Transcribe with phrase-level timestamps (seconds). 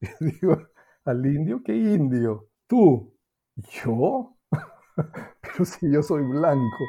[0.20, 0.58] digo,
[1.04, 1.62] ¿al indio?
[1.64, 2.48] ¿Qué indio?
[2.66, 3.16] ¿Tú?
[3.56, 4.36] ¿Yo?
[4.96, 6.84] Pero si yo soy blanco.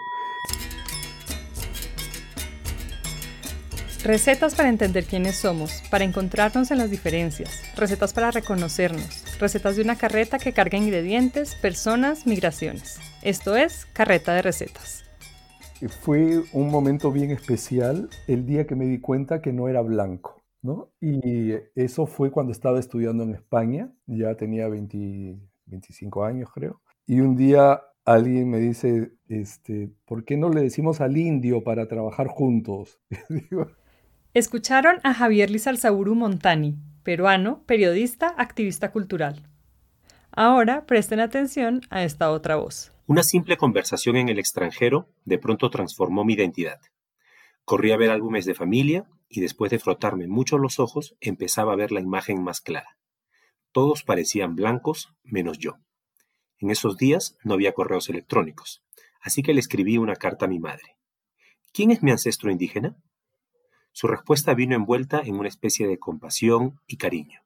[4.04, 9.82] Recetas para entender quiénes somos, para encontrarnos en las diferencias, recetas para reconocernos, recetas de
[9.82, 13.00] una carreta que carga ingredientes, personas, migraciones.
[13.22, 15.04] Esto es Carreta de Recetas.
[16.02, 20.42] Fue un momento bien especial el día que me di cuenta que no era blanco,
[20.62, 20.92] ¿no?
[21.00, 27.36] Y eso fue cuando estaba estudiando en España, ya tenía 25 años creo, y un
[27.36, 33.00] día alguien me dice, este, ¿por qué no le decimos al indio para trabajar juntos?
[34.34, 39.42] Escucharon a Javier Lizalzauru Montani, peruano, periodista, activista cultural.
[40.32, 42.92] Ahora presten atención a esta otra voz.
[43.08, 46.80] Una simple conversación en el extranjero de pronto transformó mi identidad.
[47.66, 51.76] Corrí a ver álbumes de familia y después de frotarme mucho los ojos empezaba a
[51.78, 52.98] ver la imagen más clara.
[53.72, 55.76] Todos parecían blancos menos yo.
[56.60, 58.84] En esos días no había correos electrónicos,
[59.22, 60.98] así que le escribí una carta a mi madre.
[61.74, 62.96] ¿Quién es mi ancestro indígena?
[63.92, 67.42] Su respuesta vino envuelta en una especie de compasión y cariño.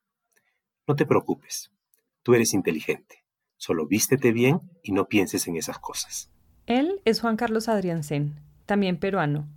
[0.88, 1.72] No te preocupes,
[2.24, 3.24] tú eres inteligente,
[3.58, 6.32] solo vístete bien y no pienses en esas cosas.
[6.66, 9.48] Él es Juan Carlos Adriancén, también peruano.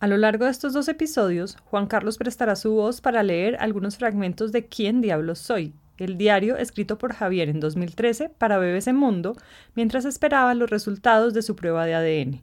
[0.00, 3.98] A lo largo de estos dos episodios, Juan Carlos prestará su voz para leer algunos
[3.98, 9.36] fragmentos de ¿Quién diablos soy?, el diario escrito por Javier en 2013 para BBC Mundo,
[9.74, 12.40] mientras esperaba los resultados de su prueba de ADN.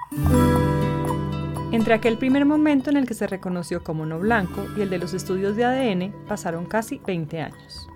[1.71, 4.99] Entre aquel primer momento en el que se reconoció como no blanco y el de
[4.99, 7.89] los estudios de ADN pasaron casi 20 años.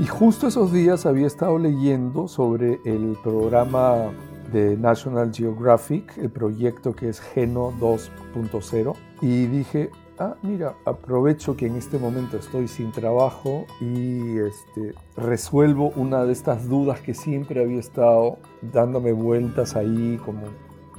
[0.00, 4.10] Y justo esos días había estado leyendo sobre el programa
[4.54, 11.66] de National Geographic, el proyecto que es Geno 2.0, y dije, ah, mira, aprovecho que
[11.66, 17.62] en este momento estoy sin trabajo y este, resuelvo una de estas dudas que siempre
[17.62, 20.44] había estado dándome vueltas ahí como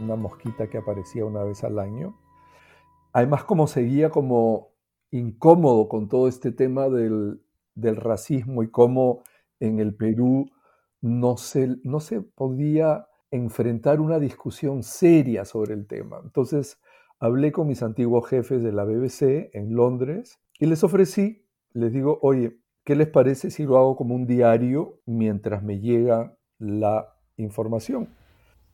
[0.04, 2.14] una mosquita que aparecía una vez al año.
[3.14, 4.74] Además, como seguía como
[5.12, 7.40] incómodo con todo este tema del,
[7.78, 9.22] racismo y cómo
[9.62, 10.46] en el Perú
[11.00, 16.20] no se, no se podía enfrentar una discusión seria sobre el tema.
[16.24, 16.80] Entonces,
[17.20, 22.20] hablé con mis antiguos jefes de la BBC en Londres y les ofrecí, les digo,
[22.22, 28.10] oye, ¿qué les parece si lo hago como un diario mientras me llega la información?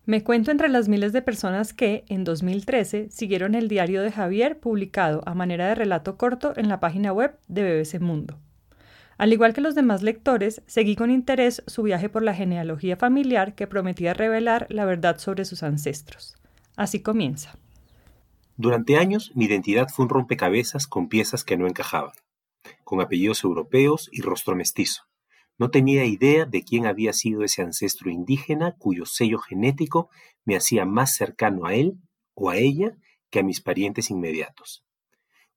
[0.06, 4.60] Me cuento entre las miles de personas que, en 2013, siguieron el diario de Javier
[4.60, 8.40] publicado a manera de relato corto en la página web de BBC Mundo.
[9.22, 13.54] Al igual que los demás lectores, seguí con interés su viaje por la genealogía familiar
[13.54, 16.34] que prometía revelar la verdad sobre sus ancestros.
[16.76, 17.56] Así comienza.
[18.58, 22.14] Durante años, mi identidad fue un rompecabezas con piezas que no encajaban,
[22.84, 25.04] con apellidos europeos y rostro mestizo.
[25.60, 30.10] No tenía idea de quién había sido ese ancestro indígena cuyo sello genético
[30.46, 32.00] me hacía más cercano a él
[32.34, 32.98] o a ella
[33.30, 34.84] que a mis parientes inmediatos.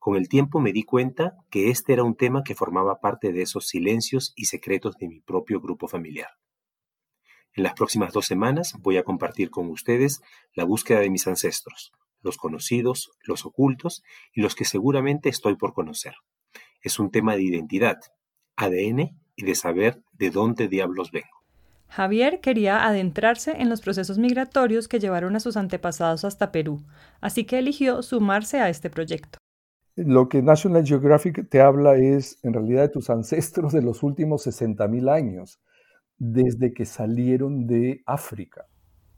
[0.05, 3.41] Con el tiempo me di cuenta que este era un tema que formaba parte de
[3.41, 6.29] esos silencios y secretos de mi propio grupo familiar.
[7.55, 10.21] En las próximas dos semanas voy a compartir con ustedes
[10.53, 14.03] la búsqueda de mis ancestros, los conocidos, los ocultos
[14.35, 16.17] y los que seguramente estoy por conocer.
[16.83, 17.97] Es un tema de identidad,
[18.57, 21.47] ADN y de saber de dónde diablos vengo.
[21.89, 26.85] Javier quería adentrarse en los procesos migratorios que llevaron a sus antepasados hasta Perú,
[27.23, 29.39] así que eligió sumarse a este proyecto.
[29.97, 34.45] Lo que National Geographic te habla es en realidad de tus ancestros de los últimos
[34.45, 35.61] 60.000 años,
[36.19, 38.67] desde que salieron de África.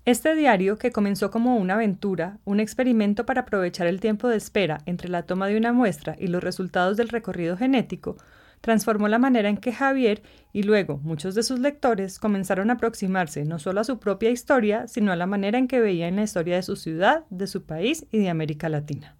[0.05, 4.79] Este diario, que comenzó como una aventura, un experimento para aprovechar el tiempo de espera
[4.85, 8.17] entre la toma de una muestra y los resultados del recorrido genético,
[8.61, 10.23] transformó la manera en que Javier
[10.53, 14.87] y luego muchos de sus lectores comenzaron a aproximarse no solo a su propia historia,
[14.89, 18.07] sino a la manera en que veían la historia de su ciudad, de su país
[18.13, 19.17] y de América Latina.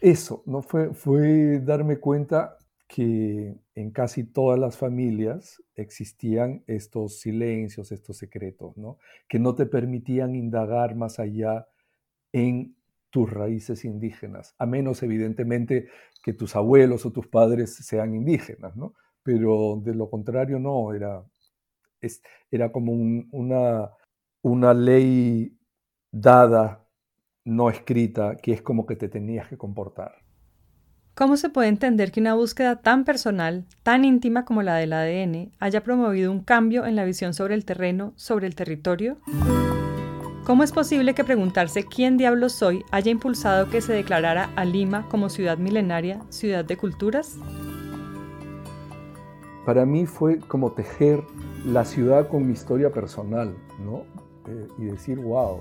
[0.00, 0.62] Eso, ¿no?
[0.62, 2.56] Fue, fue darme cuenta
[2.88, 8.98] que en casi todas las familias existían estos silencios, estos secretos, ¿no?
[9.28, 11.68] que no te permitían indagar más allá
[12.32, 12.74] en
[13.10, 15.88] tus raíces indígenas, a menos evidentemente
[16.22, 18.94] que tus abuelos o tus padres sean indígenas, ¿no?
[19.22, 21.24] Pero de lo contrario no, era,
[22.50, 23.90] era como una,
[24.42, 25.56] una ley
[26.12, 26.86] dada,
[27.44, 30.16] no escrita, que es como que te tenías que comportar.
[31.14, 35.52] ¿Cómo se puede entender que una búsqueda tan personal, tan íntima como la del ADN,
[35.58, 39.18] haya promovido un cambio en la visión sobre el terreno, sobre el territorio?
[40.44, 45.06] ¿Cómo es posible que preguntarse quién diablos soy haya impulsado que se declarara a Lima
[45.08, 47.36] como ciudad milenaria, ciudad de culturas?
[49.70, 51.22] para mí fue como tejer
[51.64, 54.04] la ciudad con mi historia personal, ¿no?
[54.46, 55.60] Eh, y decir, wow,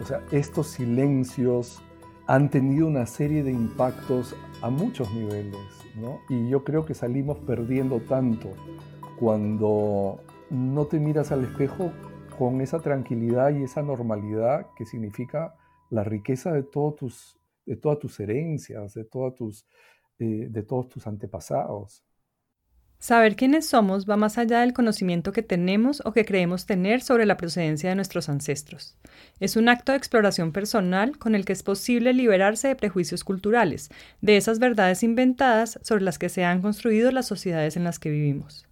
[0.00, 1.80] o sea, estos silencios
[2.26, 5.60] han tenido una serie de impactos a muchos niveles,
[5.94, 6.20] ¿no?
[6.28, 8.48] Y yo creo que salimos perdiendo tanto
[9.18, 10.20] cuando
[10.50, 11.92] no te miras al espejo
[12.38, 15.54] con esa tranquilidad y esa normalidad que significa
[15.90, 19.66] la riqueza de, todos tus, de todas tus herencias, de, tus,
[20.18, 22.04] eh, de todos tus antepasados.
[22.98, 27.26] Saber quiénes somos va más allá del conocimiento que tenemos o que creemos tener sobre
[27.26, 28.96] la procedencia de nuestros ancestros.
[29.38, 33.90] Es un acto de exploración personal con el que es posible liberarse de prejuicios culturales,
[34.22, 38.10] de esas verdades inventadas sobre las que se han construido las sociedades en las que
[38.10, 38.66] vivimos.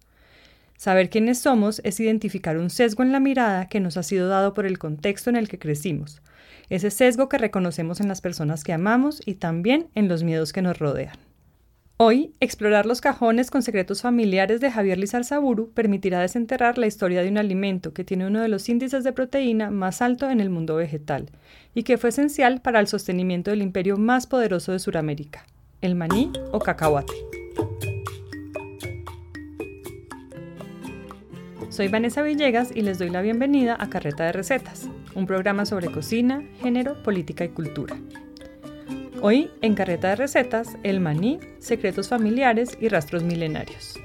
[0.75, 4.53] Saber quiénes somos es identificar un sesgo en la mirada que nos ha sido dado
[4.53, 6.21] por el contexto en el que crecimos,
[6.69, 10.63] ese sesgo que reconocemos en las personas que amamos y también en los miedos que
[10.63, 11.17] nos rodean.
[11.97, 17.29] Hoy, explorar los cajones con secretos familiares de Javier Lizarzaburu permitirá desenterrar la historia de
[17.29, 20.75] un alimento que tiene uno de los índices de proteína más alto en el mundo
[20.75, 21.31] vegetal
[21.73, 25.45] y que fue esencial para el sostenimiento del imperio más poderoso de Sudamérica,
[25.79, 27.13] el maní o cacahuate.
[31.69, 35.89] Soy Vanessa Villegas y les doy la bienvenida a Carreta de Recetas, un programa sobre
[35.89, 37.95] cocina, género, política y cultura.
[39.27, 43.99] Hoy, en Carreta de Recetas, el maní, secretos familiares y rastros milenarios.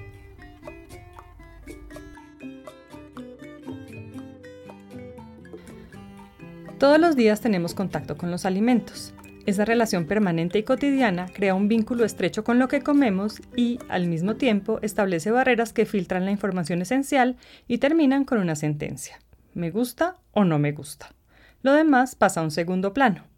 [6.78, 9.12] Todos los días tenemos contacto con los alimentos.
[9.44, 14.06] Esa relación permanente y cotidiana crea un vínculo estrecho con lo que comemos y, al
[14.06, 17.36] mismo tiempo, establece barreras que filtran la información esencial
[17.68, 19.18] y terminan con una sentencia.
[19.52, 21.12] ¿Me gusta o no me gusta?
[21.60, 23.29] Lo demás pasa a un segundo plano.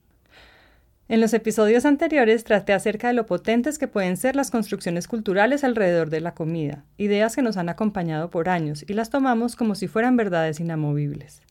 [1.13, 5.63] En los episodios anteriores traté acerca de lo potentes que pueden ser las construcciones culturales
[5.63, 9.75] alrededor de la comida, ideas que nos han acompañado por años y las tomamos como
[9.75, 11.43] si fueran verdades inamovibles.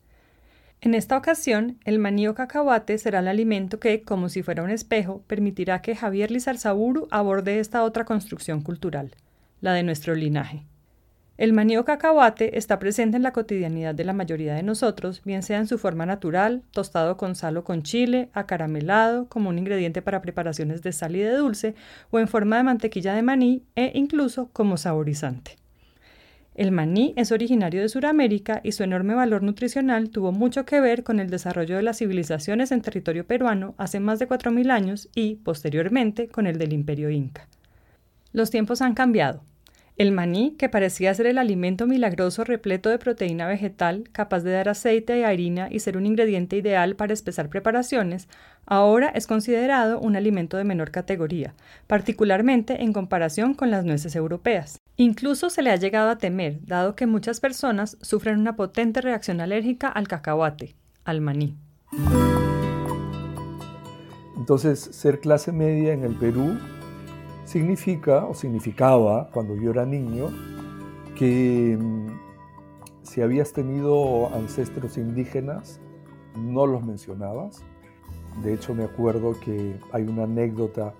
[0.81, 4.71] En esta ocasión, el maní o cacahuate será el alimento que, como si fuera un
[4.71, 9.11] espejo, permitirá que Javier Lizarzaburu aborde esta otra construcción cultural,
[9.59, 10.63] la de nuestro linaje.
[11.41, 15.41] El maní o cacahuate está presente en la cotidianidad de la mayoría de nosotros, bien
[15.41, 20.03] sea en su forma natural, tostado con sal o con chile, acaramelado, como un ingrediente
[20.03, 21.73] para preparaciones de sal y de dulce,
[22.11, 25.57] o en forma de mantequilla de maní e incluso como saborizante.
[26.53, 31.03] El maní es originario de Sudamérica y su enorme valor nutricional tuvo mucho que ver
[31.03, 35.37] con el desarrollo de las civilizaciones en territorio peruano hace más de 4.000 años y,
[35.37, 37.47] posteriormente, con el del imperio inca.
[38.31, 39.41] Los tiempos han cambiado.
[39.97, 44.69] El maní, que parecía ser el alimento milagroso repleto de proteína vegetal, capaz de dar
[44.69, 48.27] aceite y harina y ser un ingrediente ideal para espesar preparaciones,
[48.65, 51.53] ahora es considerado un alimento de menor categoría,
[51.87, 54.77] particularmente en comparación con las nueces europeas.
[54.95, 59.41] Incluso se le ha llegado a temer, dado que muchas personas sufren una potente reacción
[59.41, 61.57] alérgica al cacahuate, al maní.
[64.37, 66.57] Entonces, ser clase media en el Perú
[67.51, 70.29] significa o significaba cuando yo era niño
[71.17, 72.07] que mm,
[73.03, 75.81] si habías tenido ancestros indígenas
[76.37, 77.61] no los mencionabas.
[78.41, 80.93] De hecho me acuerdo que hay una anécdota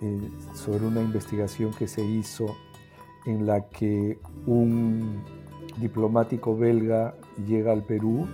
[0.00, 2.46] eh, sobre una investigación que se hizo
[3.24, 5.20] en la que un
[5.78, 8.28] diplomático belga llega al Perú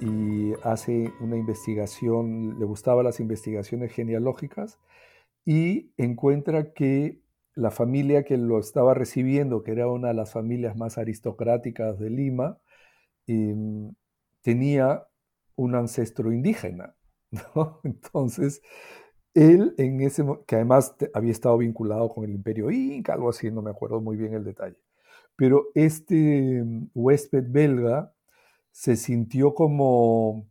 [0.00, 4.78] y hace una investigación, le gustaban las investigaciones genealógicas
[5.48, 7.22] y encuentra que
[7.54, 12.10] la familia que lo estaba recibiendo, que era una de las familias más aristocráticas de
[12.10, 12.58] Lima,
[13.26, 13.94] em,
[14.42, 15.06] tenía
[15.56, 16.96] un ancestro indígena.
[17.84, 18.60] Entonces,
[19.32, 23.62] él en ese que además había estado vinculado con el imperio inca, algo así, no
[23.62, 24.76] me acuerdo muy bien el detalle.
[25.36, 28.12] Pero este em, huésped belga
[28.72, 30.46] se sintió como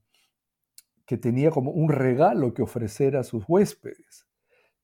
[1.06, 4.28] que tenía como un regalo que ofrecer a sus huéspedes.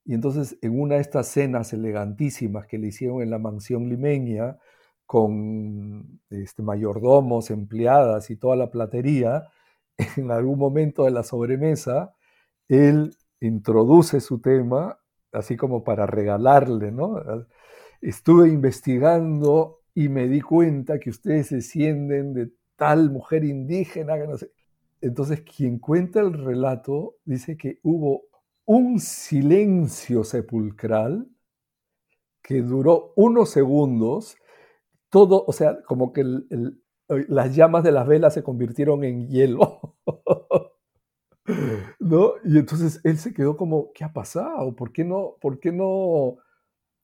[0.06, 4.58] Y entonces en una de estas cenas elegantísimas que le hicieron en la mansión limeña,
[5.06, 9.48] con este, mayordomos, empleadas y toda la platería,
[10.18, 12.14] en algún momento de la sobremesa,
[12.68, 14.98] él introduce su tema,
[15.32, 17.18] así como para regalarle, ¿no?
[18.02, 24.28] Estuve investigando y me di cuenta que ustedes se sienten de tal mujer indígena que
[24.28, 24.52] no sé.
[25.02, 28.24] Entonces, quien cuenta el relato dice que hubo
[28.66, 31.28] un silencio sepulcral
[32.42, 34.38] que duró unos segundos,
[35.10, 36.24] todo, o sea, como que
[37.08, 39.98] las llamas de las velas se convirtieron en hielo.
[42.00, 42.34] ¿No?
[42.46, 44.76] Y entonces él se quedó como, ¿qué ha pasado?
[44.76, 46.38] ¿Por qué no, por qué no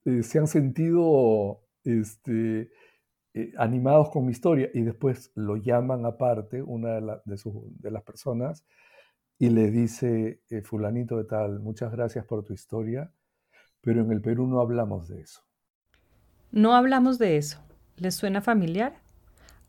[0.06, 2.72] eh, se han sentido este,
[3.34, 8.66] eh, animados con mi historia, y después lo llaman aparte, una de, de, las personas,
[9.40, 13.14] y le dice, eh, fulanito de tal, muchas gracias por tu historia,
[13.80, 15.42] pero en el Perú no hablamos de eso.
[16.52, 17.64] No hablamos de eso.
[17.96, 18.98] ¿Les suena familiar?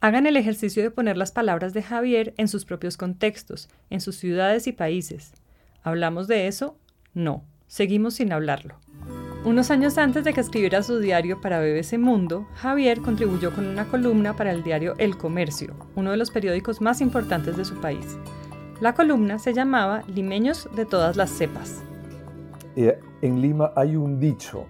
[0.00, 4.16] Hagan el ejercicio de poner las palabras de Javier en sus propios contextos, en sus
[4.16, 5.34] ciudades y países.
[5.82, 6.76] ¿Hablamos de eso?
[7.14, 7.44] No.
[7.68, 8.74] Seguimos sin hablarlo.
[9.44, 13.86] Unos años antes de que escribiera su diario para BBC Mundo, Javier contribuyó con una
[13.86, 18.18] columna para el diario El Comercio, uno de los periódicos más importantes de su país.
[18.80, 21.82] La columna se llamaba Limeños de todas las cepas.
[22.76, 24.64] Eh, en Lima hay un dicho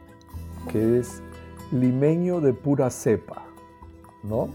[0.69, 1.23] que es
[1.71, 3.45] limeño de pura cepa,
[4.25, 4.49] ¿no?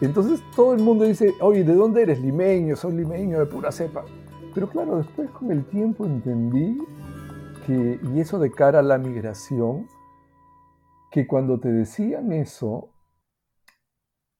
[0.00, 2.20] Entonces todo el mundo dice, oye, ¿de dónde eres?
[2.20, 4.06] Limeño, soy limeño de pura cepa.
[4.54, 6.78] Pero claro, después con el tiempo entendí
[7.66, 9.88] que, y eso de cara a la migración,
[11.10, 12.88] que cuando te decían eso,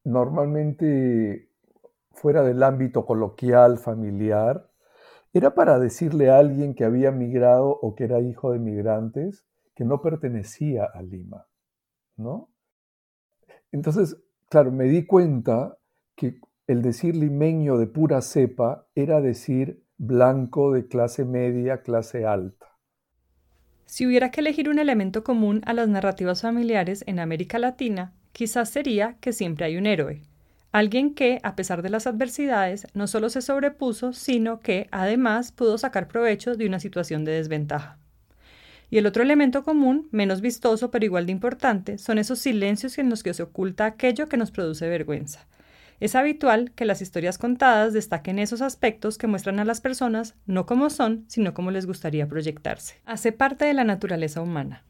[0.02, 1.49] normalmente
[2.12, 4.70] fuera del ámbito coloquial, familiar,
[5.32, 9.84] era para decirle a alguien que había migrado o que era hijo de migrantes que
[9.84, 11.46] no pertenecía a Lima,
[12.16, 12.50] ¿no?
[13.72, 14.16] Entonces,
[14.48, 15.78] claro, me di cuenta
[16.16, 22.66] que el decir limeño de pura cepa era decir blanco de clase media, clase alta.
[23.86, 28.70] Si hubiera que elegir un elemento común a las narrativas familiares en América Latina, quizás
[28.70, 30.22] sería que siempre hay un héroe,
[30.72, 35.78] alguien que, a pesar de las adversidades, no solo se sobrepuso, sino que, además, pudo
[35.78, 37.98] sacar provecho de una situación de desventaja.
[38.90, 43.08] Y el otro elemento común, menos vistoso pero igual de importante, son esos silencios en
[43.08, 45.46] los que se oculta aquello que nos produce vergüenza.
[46.00, 50.64] Es habitual que las historias contadas destaquen esos aspectos que muestran a las personas no
[50.64, 53.00] como son, sino como les gustaría proyectarse.
[53.04, 54.82] Hace parte de la naturaleza humana.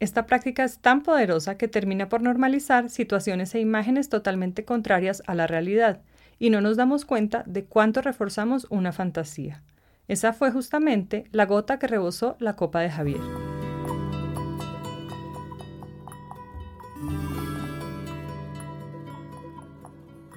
[0.00, 5.34] Esta práctica es tan poderosa que termina por normalizar situaciones e imágenes totalmente contrarias a
[5.34, 6.02] la realidad,
[6.38, 9.62] y no nos damos cuenta de cuánto reforzamos una fantasía.
[10.08, 13.20] Esa fue justamente la gota que rebosó la copa de Javier.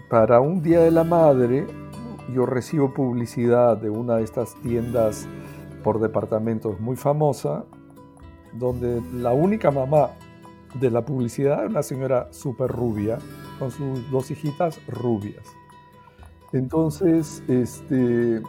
[0.09, 1.67] Para un Día de la Madre,
[2.33, 5.27] yo recibo publicidad de una de estas tiendas
[5.83, 7.65] por departamentos muy famosa,
[8.57, 10.11] donde la única mamá
[10.79, 13.17] de la publicidad era una señora súper rubia,
[13.59, 15.45] con sus dos hijitas rubias.
[16.53, 18.41] Entonces, este,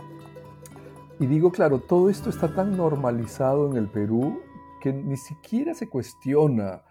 [1.21, 4.41] y digo, claro, todo esto está tan normalizado en el Perú
[4.81, 6.83] que ni siquiera se cuestiona.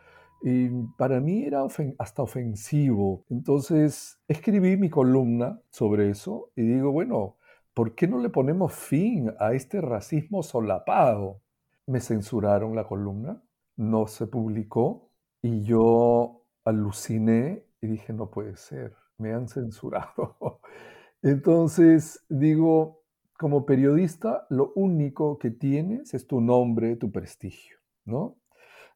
[0.41, 1.65] Y para mí era
[1.97, 3.23] hasta ofensivo.
[3.29, 7.37] Entonces escribí mi columna sobre eso y digo, bueno,
[7.73, 11.41] ¿por qué no le ponemos fin a este racismo solapado?
[11.87, 13.41] Me censuraron la columna,
[13.77, 15.09] no se publicó
[15.41, 20.35] y yo aluciné y dije, no puede ser, me han censurado.
[21.21, 23.05] Entonces digo,
[23.37, 28.35] como periodista, lo único que tienes es tu nombre, tu prestigio, ¿no?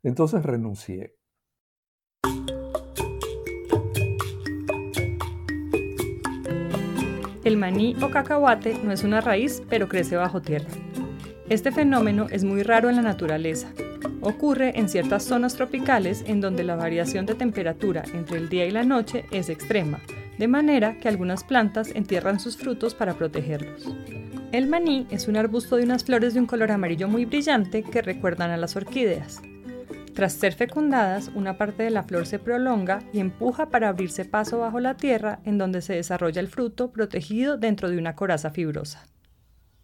[0.04, 1.16] Entonces renuncié.
[7.46, 10.70] El maní o cacahuate no es una raíz, pero crece bajo tierra.
[11.52, 13.74] Este fenómeno es muy raro en la naturaleza.
[14.22, 18.72] Ocurre en ciertas zonas tropicales en donde la variación de temperatura entre el día y
[18.72, 20.00] la noche es extrema,
[20.38, 23.86] de manera que algunas plantas entierran sus frutos para protegerlos.
[24.54, 28.02] El maní es un arbusto de unas flores de un color amarillo muy brillante que
[28.02, 29.42] recuerdan a las orquídeas.
[30.14, 34.60] Tras ser fecundadas, una parte de la flor se prolonga y empuja para abrirse paso
[34.60, 39.06] bajo la tierra en donde se desarrolla el fruto protegido dentro de una coraza fibrosa.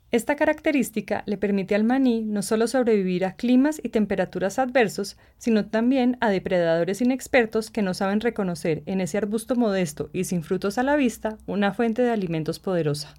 [0.09, 5.65] Esta característica le permite al maní no solo sobrevivir a climas y temperaturas adversos, sino
[5.67, 10.77] también a depredadores inexpertos que no saben reconocer en ese arbusto modesto y sin frutos
[10.77, 13.15] a la vista una fuente de alimentos poderosa.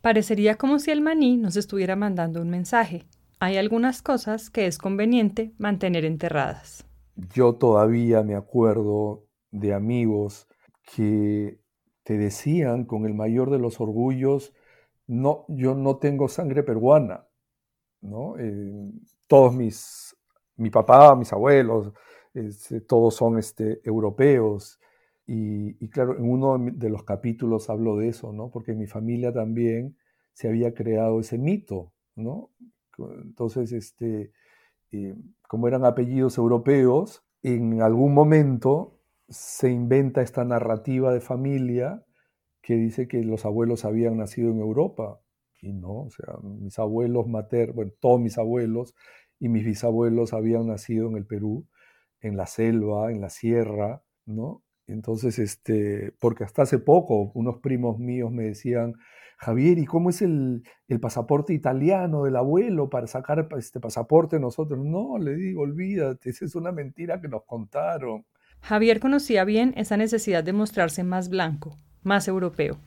[0.00, 3.04] Parecería como si el maní nos estuviera mandando un mensaje.
[3.38, 6.86] Hay algunas cosas que es conveniente mantener enterradas.
[7.34, 10.46] Yo todavía me acuerdo de amigos
[10.94, 11.60] que
[12.04, 14.54] te decían con el mayor de los orgullos,
[15.08, 17.26] no, yo no tengo sangre peruana,
[18.02, 18.38] ¿no?
[18.38, 18.92] Eh,
[19.26, 20.16] todos mis,
[20.56, 21.92] mi papá, mis abuelos,
[22.34, 24.78] este, todos son este, europeos.
[25.26, 28.50] Y, claro, en uno de los capítulos hablo de eso, ¿no?
[28.50, 29.96] Porque en mi familia también
[30.32, 32.50] se había creado ese mito, ¿no?
[32.96, 34.32] Entonces, este,
[34.90, 35.14] eh,
[35.46, 38.98] como eran apellidos europeos, en algún momento
[39.28, 42.04] se inventa esta narrativa de familia
[42.68, 45.22] que dice que los abuelos habían nacido en Europa.
[45.62, 48.94] Y no, o sea, mis abuelos maternos, bueno, todos mis abuelos
[49.40, 51.66] y mis bisabuelos habían nacido en el Perú.
[52.20, 54.62] en la selva, en la sierra, ¿no?
[54.86, 58.96] Entonces, este, porque hasta hace poco unos primos míos me decían,
[59.38, 64.84] Javier, ¿y cómo es el, el, pasaporte italiano del abuelo para sacar este pasaporte nosotros?
[64.84, 68.26] No, le digo, olvídate, esa es una mentira que nos contaron.
[68.60, 72.80] Javier conocía bien esa necesidad de mostrarse más blanco, más europeo.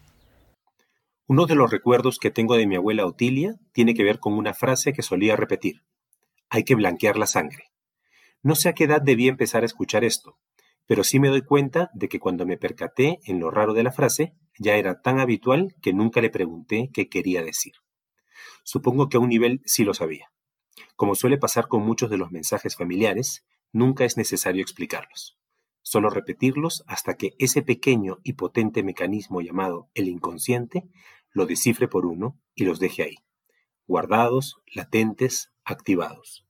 [1.27, 4.53] Uno de los recuerdos que tengo de mi abuela Otilia tiene que ver con una
[4.53, 5.83] frase que solía repetir.
[6.49, 7.71] Hay que blanquear la sangre.
[8.43, 10.37] No sé a qué edad debía empezar a escuchar esto,
[10.87, 13.93] pero sí me doy cuenta de que cuando me percaté en lo raro de la
[13.93, 17.73] frase, ya era tan habitual que nunca le pregunté qué quería decir.
[18.63, 20.31] Supongo que a un nivel sí lo sabía.
[20.97, 25.37] Como suele pasar con muchos de los mensajes familiares, nunca es necesario explicarlos.
[25.81, 30.87] Solo repetirlos hasta que ese pequeño y potente mecanismo llamado el inconsciente
[31.31, 33.15] lo descifre por uno y los deje ahí,
[33.87, 36.45] guardados, latentes, activados.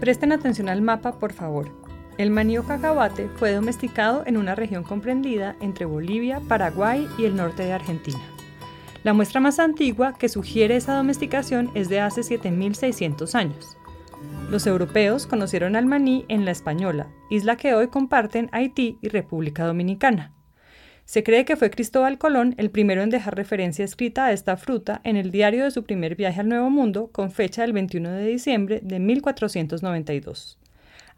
[0.00, 1.81] Presten atención al mapa, por favor.
[2.22, 7.34] El maní o cacahuate fue domesticado en una región comprendida entre Bolivia, Paraguay y el
[7.34, 8.20] norte de Argentina.
[9.02, 13.76] La muestra más antigua que sugiere esa domesticación es de hace 7600 años.
[14.48, 19.66] Los europeos conocieron al maní en la Española, isla que hoy comparten Haití y República
[19.66, 20.32] Dominicana.
[21.04, 25.00] Se cree que fue Cristóbal Colón el primero en dejar referencia escrita a esta fruta
[25.02, 28.26] en el diario de su primer viaje al Nuevo Mundo con fecha del 21 de
[28.26, 30.61] diciembre de 1492.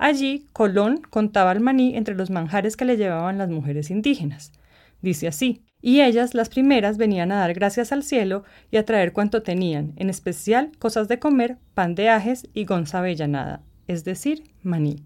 [0.04, 4.52] Allí, Colón contaba el maní entre los manjares que le llevaban las mujeres indígenas.
[5.00, 9.14] Dice así, y ellas, las primeras, venían a dar gracias al cielo y a traer
[9.14, 14.42] cuanto tenían, en especial cosas de comer, pan de ajes y gonza avellanada, es decir,
[14.62, 14.96] maní.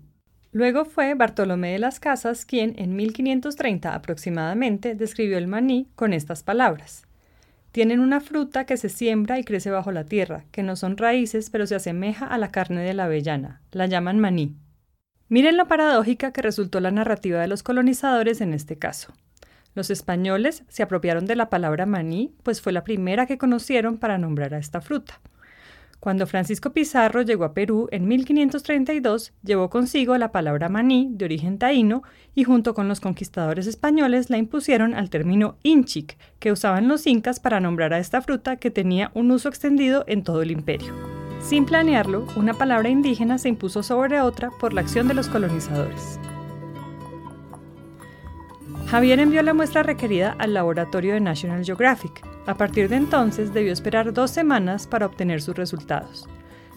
[0.51, 6.43] Luego fue Bartolomé de las Casas quien, en 1530 aproximadamente, describió el maní con estas
[6.43, 7.05] palabras.
[7.71, 11.51] Tienen una fruta que se siembra y crece bajo la tierra, que no son raíces,
[11.51, 13.63] pero se asemeja a la carne de la avellana.
[13.71, 14.57] La llaman maní.
[15.31, 19.13] Miren lo paradójica que resultó la narrativa de los colonizadores en este caso.
[19.75, 24.17] Los españoles se apropiaron de la palabra maní, pues fue la primera que conocieron para
[24.17, 25.21] nombrar a esta fruta.
[26.01, 31.59] Cuando Francisco Pizarro llegó a Perú en 1532, llevó consigo la palabra maní, de origen
[31.59, 32.03] taíno,
[32.35, 37.39] y junto con los conquistadores españoles la impusieron al término inchic, que usaban los incas
[37.39, 41.28] para nombrar a esta fruta que tenía un uso extendido en todo el imperio.
[41.41, 46.19] Sin planearlo, una palabra indígena se impuso sobre otra por la acción de los colonizadores.
[48.89, 52.27] Javier envió la muestra requerida al laboratorio de National Geographic.
[52.47, 56.27] A partir de entonces debió esperar dos semanas para obtener sus resultados.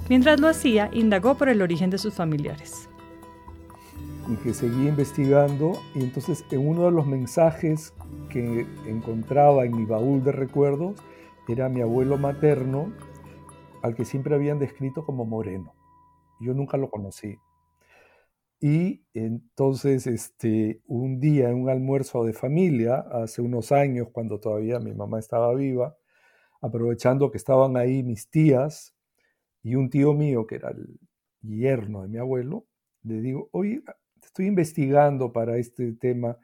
[0.09, 2.89] Mientras lo hacía, indagó por el origen de sus familiares.
[4.29, 7.93] Y que seguía investigando y entonces en uno de los mensajes
[8.29, 10.95] que encontraba en mi baúl de recuerdos
[11.47, 12.91] era mi abuelo materno,
[13.81, 15.73] al que siempre habían descrito como moreno.
[16.39, 17.37] Yo nunca lo conocí.
[18.59, 24.79] Y entonces, este, un día en un almuerzo de familia, hace unos años, cuando todavía
[24.79, 25.97] mi mamá estaba viva,
[26.61, 28.95] aprovechando que estaban ahí mis tías
[29.63, 30.99] y un tío mío, que era el
[31.41, 32.65] yerno de mi abuelo,
[33.03, 33.81] le digo, oye,
[34.23, 36.37] estoy investigando para este tema,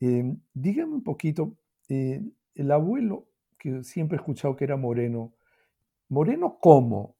[0.00, 1.56] eh, dígame un poquito,
[1.88, 2.22] eh,
[2.54, 3.26] el abuelo,
[3.58, 5.34] que siempre he escuchado que era moreno,
[6.08, 7.16] ¿moreno cómo?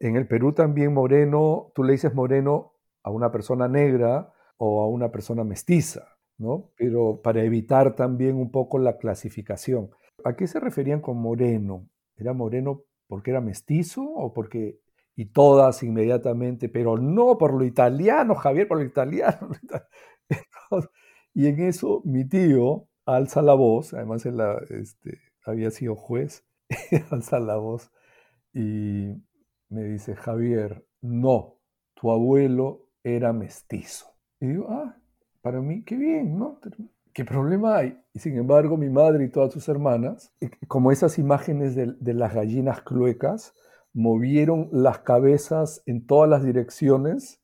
[0.00, 2.72] en el Perú también moreno, tú le dices moreno
[3.02, 6.70] a una persona negra o a una persona mestiza, ¿no?
[6.76, 9.90] Pero para evitar también un poco la clasificación.
[10.24, 11.88] ¿A qué se referían con moreno?
[12.16, 14.80] ¿Era moreno porque era mestizo o porque...
[15.16, 19.48] Y todas inmediatamente, pero no por lo italiano, Javier, por lo italiano.
[21.34, 26.44] y en eso mi tío alza la voz, además él este, había sido juez,
[27.10, 27.90] alza la voz
[28.52, 29.14] y
[29.68, 31.58] me dice, Javier, no,
[31.94, 34.06] tu abuelo era mestizo.
[34.40, 34.96] Y digo, ah,
[35.42, 36.60] para mí, qué bien, ¿no?
[37.12, 37.98] ¿Qué problema hay?
[38.12, 40.32] Y sin embargo, mi madre y todas sus hermanas,
[40.68, 43.54] como esas imágenes de, las gallinas cluecas,
[43.92, 47.40] movieron las cabezas en todas las direcciones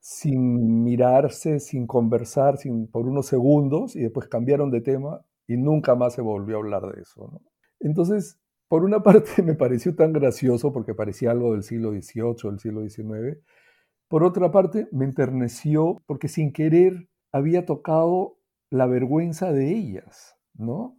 [0.00, 5.94] sin mirarse, sin conversar, sin, por unos segundos, y después cambiaron de tema y nunca
[5.94, 7.40] más se volvió a hablar de eso.
[7.78, 8.40] Entonces,
[8.72, 12.88] por una parte me pareció tan gracioso porque parecía algo del siglo XVIII, del siglo
[12.88, 13.38] XIX,
[14.08, 18.38] por otra parte, me enterneció porque sin querer había tocado
[18.70, 20.96] la vergüenza de ellas, ¿no?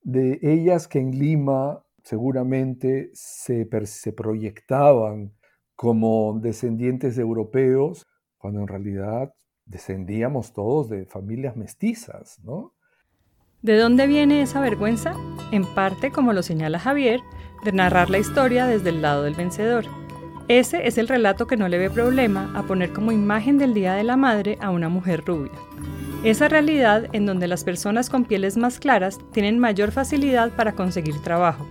[0.00, 5.34] De ellas que en Lima seguramente se, se proyectaban
[5.74, 12.74] como descendientes de europeos, cuando en realidad descendíamos todos de familias mestizas, ¿no?
[13.62, 15.14] ¿De dónde viene esa vergüenza?
[15.50, 17.22] En parte, como lo señala Javier,
[17.64, 19.84] de narrar la historia desde el lado del vencedor.
[20.46, 23.94] Ese es el relato que no le ve problema a poner como imagen del Día
[23.94, 25.58] de la Madre a una mujer rubia.
[26.22, 31.20] Esa realidad en donde las personas con pieles más claras tienen mayor facilidad para conseguir
[31.22, 31.66] trabajo,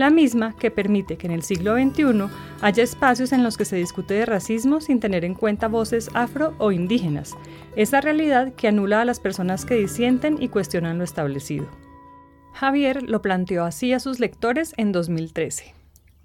[0.00, 2.32] la misma que permite que en el siglo XXI
[2.62, 6.54] haya espacios en los que se discute de racismo sin tener en cuenta voces afro
[6.56, 7.36] o indígenas,
[7.76, 11.68] esa realidad que anula a las personas que disienten y cuestionan lo establecido.
[12.54, 15.74] Javier lo planteó así a sus lectores en 2013.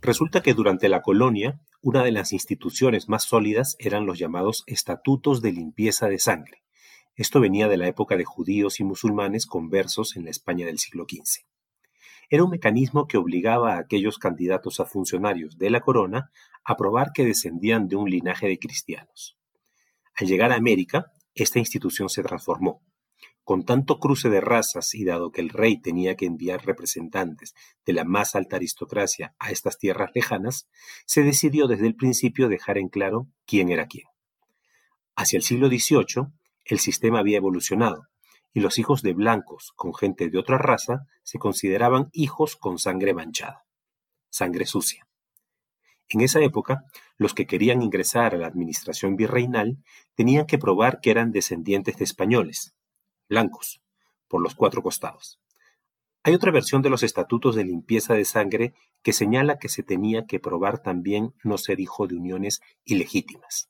[0.01, 5.41] Resulta que durante la colonia, una de las instituciones más sólidas eran los llamados estatutos
[5.41, 6.63] de limpieza de sangre.
[7.17, 11.05] Esto venía de la época de judíos y musulmanes conversos en la España del siglo
[11.09, 11.54] XV.
[12.29, 16.31] Era un mecanismo que obligaba a aquellos candidatos a funcionarios de la corona
[16.63, 19.38] a probar que descendían de un linaje de cristianos.
[20.15, 22.81] Al llegar a América, esta institución se transformó.
[23.43, 27.53] Con tanto cruce de razas y dado que el rey tenía que enviar representantes
[27.85, 30.67] de la más alta aristocracia a estas tierras lejanas,
[31.05, 34.07] se decidió desde el principio dejar en claro quién era quién.
[35.15, 36.27] Hacia el siglo XVIII,
[36.65, 38.07] el sistema había evolucionado,
[38.55, 43.13] y los hijos de blancos con gente de otra raza se consideraban hijos con sangre
[43.13, 43.65] manchada,
[44.29, 45.05] sangre sucia.
[46.07, 46.85] En esa época,
[47.17, 49.83] los que querían ingresar a la administración virreinal
[50.15, 52.73] tenían que probar que eran descendientes de españoles,
[53.27, 53.81] blancos,
[54.29, 55.37] por los cuatro costados.
[56.23, 60.27] Hay otra versión de los estatutos de limpieza de sangre que señala que se tenía
[60.27, 63.69] que probar también no ser hijo de uniones ilegítimas.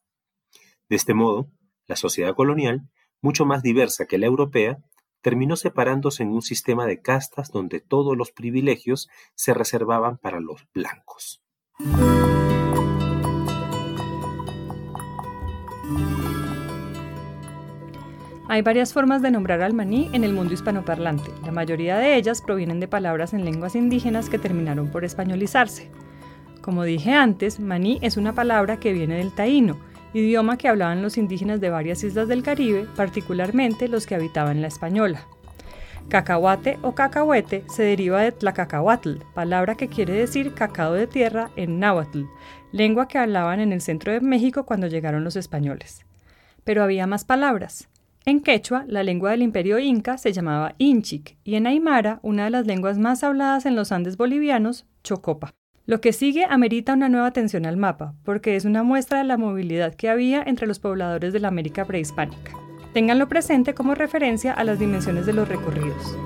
[0.89, 1.49] De este modo,
[1.87, 2.87] la sociedad colonial
[3.25, 4.77] mucho más diversa que la europea,
[5.23, 10.67] terminó separándose en un sistema de castas donde todos los privilegios se reservaban para los
[10.75, 11.41] blancos.
[18.47, 21.31] Hay varias formas de nombrar al maní en el mundo hispanoparlante.
[21.43, 25.89] La mayoría de ellas provienen de palabras en lenguas indígenas que terminaron por españolizarse.
[26.61, 29.79] Como dije antes, maní es una palabra que viene del taíno,
[30.15, 34.67] idioma que hablaban los indígenas de varias islas del Caribe, particularmente los que habitaban la
[34.67, 35.25] española.
[36.07, 41.79] Cacahuate o cacahuete se deriva de tlacacahuatl, palabra que quiere decir cacao de tierra en
[41.79, 42.25] náhuatl,
[42.71, 46.05] lengua que hablaban en el centro de México cuando llegaron los españoles.
[46.63, 47.89] Pero había más palabras.
[48.25, 52.51] En quechua, la lengua del imperio inca se llamaba inchic y en aymara, una de
[52.51, 55.53] las lenguas más habladas en los Andes bolivianos, chocopa.
[55.87, 59.37] Lo que sigue amerita una nueva atención al mapa, porque es una muestra de la
[59.37, 62.53] movilidad que había entre los pobladores de la América prehispánica.
[62.93, 66.17] Ténganlo presente como referencia a las dimensiones de los recorridos.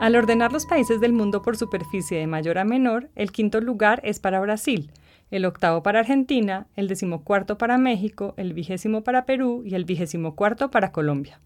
[0.00, 4.00] Al ordenar los países del mundo por superficie de mayor a menor, el quinto lugar
[4.04, 4.92] es para Brasil,
[5.32, 10.36] el octavo para Argentina, el decimocuarto para México, el vigésimo para Perú y el vigésimo
[10.36, 11.40] cuarto para Colombia.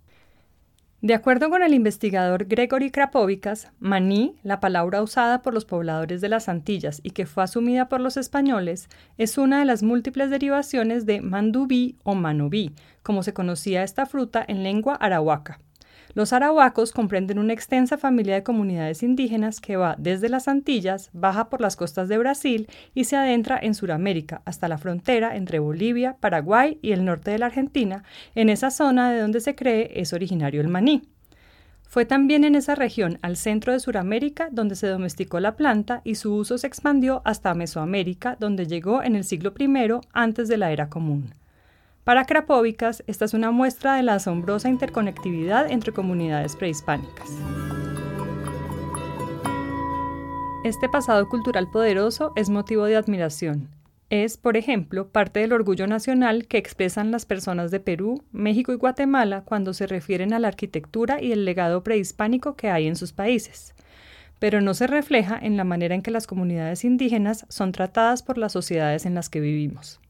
[1.05, 6.31] De acuerdo con el investigador Gregory Krapovicas, maní, la palabra usada por los pobladores de
[6.31, 8.89] las Antillas y que fue asumida por los españoles,
[9.19, 14.43] es una de las múltiples derivaciones de mandubí o manobí, como se conocía esta fruta
[14.49, 15.61] en lengua arahuaca.
[16.15, 21.51] Los arahuacos comprenden una extensa familia de comunidades indígenas que va desde las Antillas, baja
[21.51, 26.17] por las costas de Brasil y se adentra en Sudamérica hasta la frontera entre Bolivia,
[26.21, 28.05] Paraguay y el norte de la Argentina,
[28.37, 31.03] en esa zona de donde se cree es originario el maní.
[31.83, 36.15] Fue también en esa región, al centro de Sudamérica, donde se domesticó la planta y
[36.15, 39.69] su uso se expandió hasta Mesoamérica, donde llegó en el siglo I
[40.13, 41.35] antes de la era común.
[42.05, 47.31] Para Krapovicas, esta es una muestra de la asombrosa interconectividad entre comunidades prehispánicas.
[50.65, 53.71] Este pasado cultural poderoso es motivo de admiración.
[54.11, 58.77] Es, por ejemplo, parte del orgullo nacional que expresan las personas de Perú, México y
[58.77, 63.13] Guatemala cuando se refieren a la arquitectura y el legado prehispánico que hay en sus
[63.13, 63.75] países
[64.41, 68.37] pero no se refleja en la manera en que las comunidades indígenas son tratadas por
[68.37, 70.01] las sociedades en las que vivimos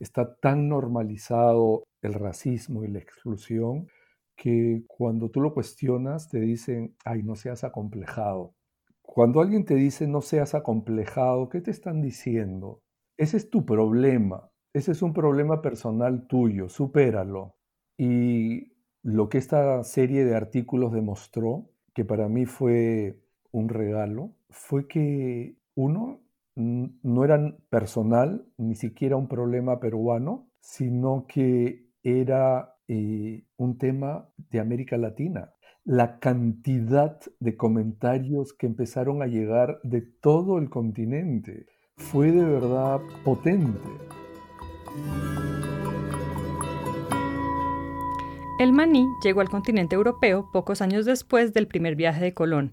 [0.00, 3.88] está tan normalizado el racismo y la exclusión
[4.36, 8.54] que cuando tú lo cuestionas te dicen, ay, no seas acomplejado.
[9.02, 12.80] Cuando alguien te dice no seas acomplejado, ¿qué te están diciendo?
[13.16, 17.56] Ese es tu problema, ese es un problema personal tuyo, supéralo.
[17.96, 23.18] Y lo que esta serie de artículos demostró, que para mí fue
[23.50, 26.20] un regalo, fue que uno
[26.58, 34.60] no eran personal, ni siquiera un problema peruano, sino que era eh, un tema de
[34.60, 35.52] América Latina.
[35.84, 41.66] La cantidad de comentarios que empezaron a llegar de todo el continente
[41.96, 43.88] fue de verdad potente.
[48.58, 52.70] El maní llegó al continente europeo pocos años después del primer viaje de Colón,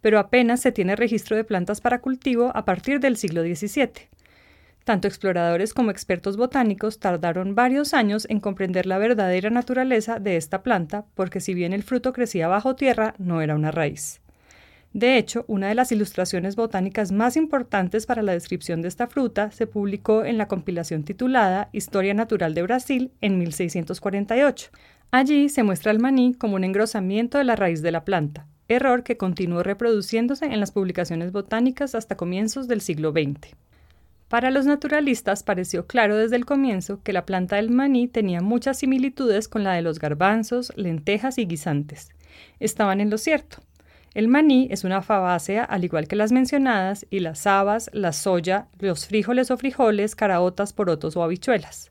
[0.00, 4.08] pero apenas se tiene registro de plantas para cultivo a partir del siglo XVII.
[4.84, 10.62] Tanto exploradores como expertos botánicos tardaron varios años en comprender la verdadera naturaleza de esta
[10.62, 14.22] planta, porque si bien el fruto crecía bajo tierra, no era una raíz.
[14.94, 19.50] De hecho, una de las ilustraciones botánicas más importantes para la descripción de esta fruta
[19.50, 24.70] se publicó en la compilación titulada Historia Natural de Brasil en 1648.
[25.10, 29.02] Allí se muestra el maní como un engrosamiento de la raíz de la planta, error
[29.02, 33.56] que continuó reproduciéndose en las publicaciones botánicas hasta comienzos del siglo XX.
[34.28, 38.78] Para los naturalistas pareció claro desde el comienzo que la planta del maní tenía muchas
[38.78, 42.10] similitudes con la de los garbanzos, lentejas y guisantes.
[42.60, 43.58] Estaban en lo cierto.
[44.12, 48.68] El maní es una fabácea al igual que las mencionadas y las habas, la soya,
[48.78, 51.90] los frijoles o frijoles, caraotas, porotos o habichuelas.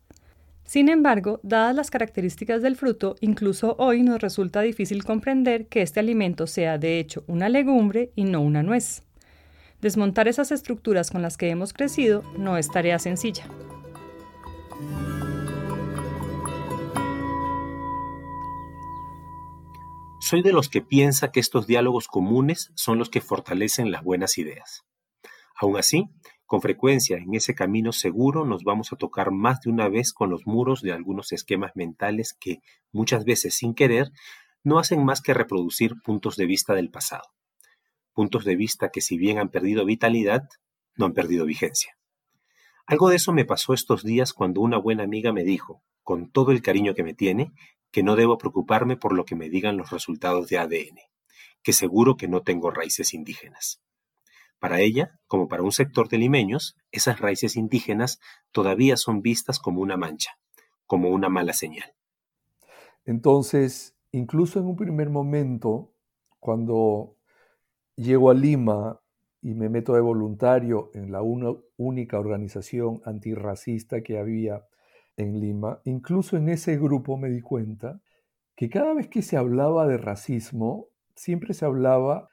[0.67, 6.01] Sin embargo, dadas las características del fruto, incluso hoy nos resulta difícil comprender que este
[6.01, 9.01] alimento sea de hecho una legumbre y no una nuez.
[9.80, 13.47] Desmontar esas estructuras con las que hemos crecido no es tarea sencilla.
[20.19, 24.38] Soy de los que piensa que estos diálogos comunes son los que fortalecen las buenas
[24.38, 24.84] ideas.
[25.56, 26.10] Aún así,
[26.47, 30.29] con frecuencia en ese camino seguro nos vamos a tocar más de una vez con
[30.29, 32.62] los muros de algunos esquemas mentales que,
[32.93, 34.12] muchas veces sin querer,
[34.63, 37.25] no hacen más que reproducir puntos de vista del pasado.
[38.13, 40.47] Puntos de vista que si bien han perdido vitalidad,
[40.95, 41.97] no han perdido vigencia.
[42.86, 46.53] Algo de eso me pasó estos días cuando una buena amiga me dijo, con todo
[46.53, 47.51] el cariño que me tiene,
[47.91, 50.97] que no debo preocuparme por lo que me digan los resultados de ADN,
[51.62, 53.81] que seguro que no tengo raíces indígenas.
[54.60, 58.20] Para ella, como para un sector de limeños, esas raíces indígenas
[58.52, 60.32] todavía son vistas como una mancha,
[60.86, 61.93] como una mala señal.
[63.06, 65.93] Entonces, incluso en un primer momento,
[66.39, 67.15] cuando
[67.96, 69.00] llego a Lima
[69.41, 74.65] y me meto de voluntario en la única organización antirracista que había
[75.15, 78.02] en Lima, incluso en ese grupo me di cuenta
[78.56, 82.30] que cada vez que se hablaba de racismo, siempre se hablaba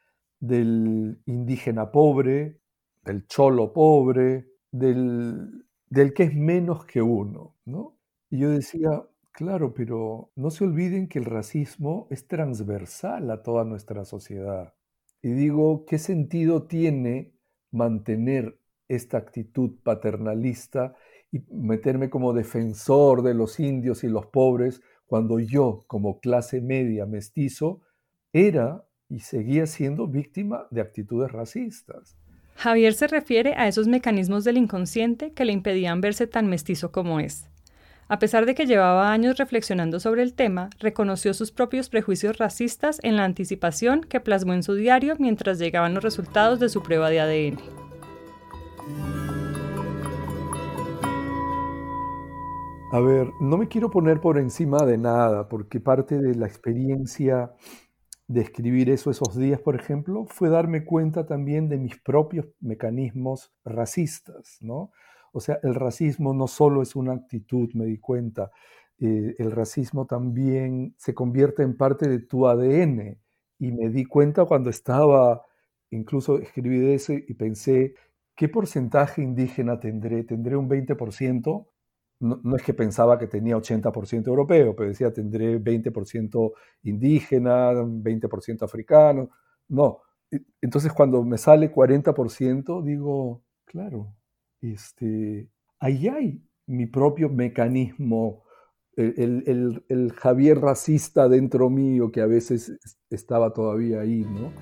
[0.46, 2.60] del indígena pobre,
[3.04, 7.96] del cholo pobre, del, del que es menos que uno, ¿no?
[8.30, 9.02] Y yo decía,
[9.32, 14.74] claro, pero no se olviden que el racismo es transversal a toda nuestra sociedad.
[15.22, 17.32] Y digo, ¿qué sentido tiene
[17.70, 20.94] mantener esta actitud paternalista
[21.32, 27.06] y meterme como defensor de los indios y los pobres cuando yo, como clase media
[27.06, 27.82] mestizo,
[28.32, 32.16] era y seguía siendo víctima de actitudes racistas.
[32.56, 37.20] Javier se refiere a esos mecanismos del inconsciente que le impedían verse tan mestizo como
[37.20, 37.48] es.
[38.08, 42.98] A pesar de que llevaba años reflexionando sobre el tema, reconoció sus propios prejuicios racistas
[43.02, 47.08] en la anticipación que plasmó en su diario mientras llegaban los resultados de su prueba
[47.08, 47.58] de ADN.
[52.90, 57.52] A ver, no me quiero poner por encima de nada, porque parte de la experiencia
[58.26, 63.52] de escribir eso esos días, por ejemplo, fue darme cuenta también de mis propios mecanismos
[63.64, 64.90] racistas, ¿no?
[65.32, 68.50] O sea, el racismo no solo es una actitud, me di cuenta,
[68.98, 73.18] eh, el racismo también se convierte en parte de tu ADN.
[73.58, 75.42] Y me di cuenta cuando estaba,
[75.90, 77.94] incluso escribí eso y pensé,
[78.36, 80.24] ¿qué porcentaje indígena tendré?
[80.24, 81.66] ¿Tendré un 20%?
[82.24, 89.30] No, es que pensaba que tenía 80% europeo, pero decía tendré 20% indígena, 20% africano.
[89.68, 90.00] No.
[90.60, 94.16] Entonces cuando me sale 40%, digo, claro,
[94.60, 98.42] este, ahí hay mi propio mecanismo,
[98.96, 102.78] el, el Javier racista dentro mío que a veces
[103.10, 104.52] estaba todavía ahí, ¿no?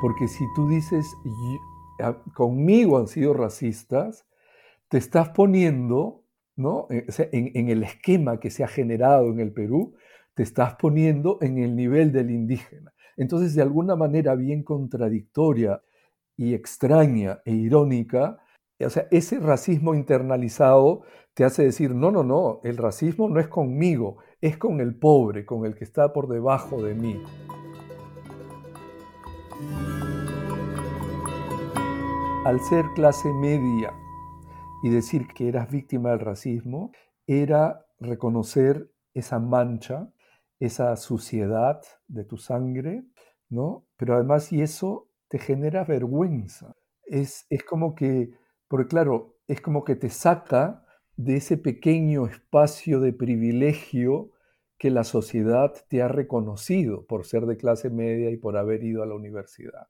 [0.00, 1.16] Porque si tú dices,
[2.34, 4.26] conmigo han sido racistas,
[4.88, 6.24] te estás poniendo,
[6.56, 6.86] ¿no?
[6.90, 9.94] Eh, en, el esquema que se ha generado en el Perú,
[10.34, 12.92] te estás poniendo en el nivel del indígena.
[13.16, 15.82] Entonces, de alguna manera bien contradictoria
[16.36, 18.38] y extraña e irónica,
[18.80, 21.02] o sea, ese racismo internalizado
[21.34, 25.44] te hace decir, no, no, no, el racismo no es conmigo, es con el pobre,
[25.44, 27.20] con el que está por debajo de mí.
[32.44, 33.92] Al ser clase media
[34.82, 36.92] y decir que eras víctima del racismo,
[37.26, 40.10] era reconocer esa mancha,
[40.60, 43.04] esa suciedad de tu sangre,
[43.48, 43.86] ¿no?
[43.96, 46.74] Pero además, y eso te genera vergüenza.
[47.04, 48.30] Es, es como que,
[48.68, 50.84] porque claro, es como que te saca
[51.16, 54.30] de ese pequeño espacio de privilegio
[54.78, 59.02] que la sociedad te ha reconocido por ser de clase media y por haber ido
[59.02, 59.88] a la universidad.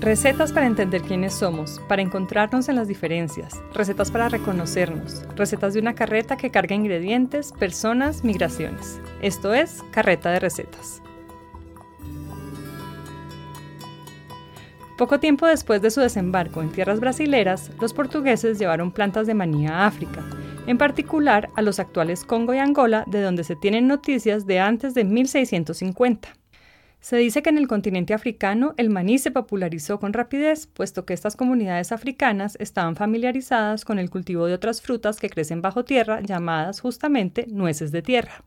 [0.00, 5.80] Recetas para entender quiénes somos, para encontrarnos en las diferencias, recetas para reconocernos, recetas de
[5.80, 8.98] una carreta que carga ingredientes, personas, migraciones.
[9.20, 11.02] Esto es Carreta de Recetas.
[15.00, 19.66] Poco tiempo después de su desembarco en tierras brasileras, los portugueses llevaron plantas de maní
[19.66, 20.22] a África,
[20.66, 24.92] en particular a los actuales Congo y Angola, de donde se tienen noticias de antes
[24.92, 26.28] de 1650.
[27.00, 31.14] Se dice que en el continente africano el maní se popularizó con rapidez, puesto que
[31.14, 36.20] estas comunidades africanas estaban familiarizadas con el cultivo de otras frutas que crecen bajo tierra,
[36.20, 38.44] llamadas justamente nueces de tierra.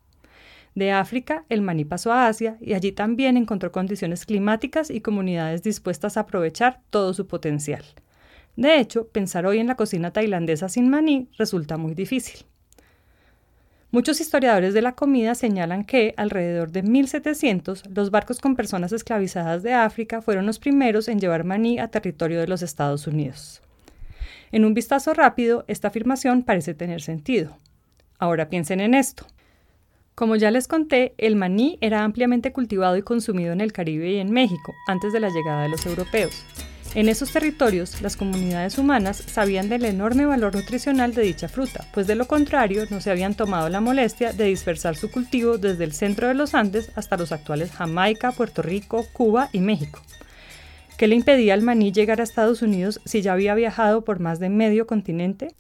[0.76, 5.62] De África, el maní pasó a Asia y allí también encontró condiciones climáticas y comunidades
[5.62, 7.84] dispuestas a aprovechar todo su potencial.
[8.56, 12.46] De hecho, pensar hoy en la cocina tailandesa sin maní resulta muy difícil.
[13.92, 19.62] Muchos historiadores de la comida señalan que, alrededor de 1700, los barcos con personas esclavizadas
[19.62, 23.62] de África fueron los primeros en llevar maní a territorio de los Estados Unidos.
[24.52, 27.58] En un vistazo rápido, esta afirmación parece tener sentido.
[28.18, 29.28] Ahora piensen en esto.
[30.16, 34.18] Como ya les conté, el maní era ampliamente cultivado y consumido en el Caribe y
[34.18, 36.46] en México antes de la llegada de los europeos.
[36.96, 42.06] En esos territorios, las comunidades humanas sabían del enorme valor nutricional de dicha fruta, pues
[42.06, 45.94] de lo contrario no se habían tomado la molestia de dispersar su cultivo desde el
[45.94, 50.00] centro de los Andes hasta los actuales Jamaica, Puerto Rico, Cuba y México.
[50.96, 54.40] ¿Qué le impedía al maní llegar a Estados Unidos si ya había viajado por más
[54.40, 55.56] de medio continente?